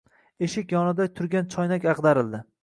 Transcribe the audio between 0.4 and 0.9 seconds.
Eshik